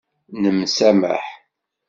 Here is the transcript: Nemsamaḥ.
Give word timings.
Nemsamaḥ. 0.41 1.25